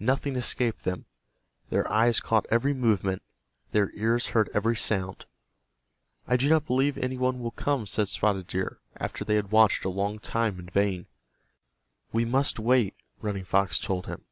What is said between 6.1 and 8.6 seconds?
"I do not believe any one will come," said Spotted